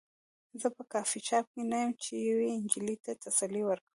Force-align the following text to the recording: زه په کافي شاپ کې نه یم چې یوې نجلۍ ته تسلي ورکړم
زه 0.61 0.67
په 0.75 0.83
کافي 0.93 1.19
شاپ 1.27 1.45
کې 1.53 1.63
نه 1.71 1.77
یم 1.81 1.91
چې 2.03 2.13
یوې 2.29 2.49
نجلۍ 2.63 2.95
ته 3.05 3.11
تسلي 3.23 3.61
ورکړم 3.65 3.89